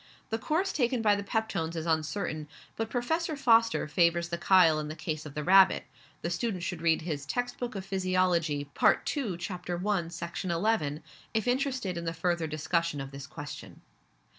The 0.31 0.39
course 0.39 0.73
taken 0.73 1.03
by 1.03 1.15
the 1.15 1.21
peptones 1.21 1.75
is 1.75 1.85
uncertain, 1.85 2.47
but 2.75 2.89
Professor 2.89 3.35
Foster 3.35 3.87
favours 3.87 4.29
the 4.29 4.37
chyle 4.39 4.79
in 4.79 4.87
the 4.87 4.95
case 4.95 5.27
of 5.27 5.35
the 5.35 5.43
rabbit 5.43 5.83
the 6.23 6.31
student 6.31 6.63
should 6.63 6.81
read 6.81 7.03
his 7.03 7.23
Text 7.23 7.59
book 7.59 7.75
of 7.75 7.85
Physiology, 7.85 8.63
Part 8.73 9.05
2, 9.05 9.37
Chapter 9.37 9.77
1, 9.77 10.09
Section 10.09 10.49
11, 10.49 11.03
if 11.35 11.47
interested 11.47 11.97
in 11.99 12.05
the 12.05 12.13
further 12.13 12.47
discussion 12.47 12.99
of 12.99 13.11
this 13.11 13.27
question. 13.27 13.81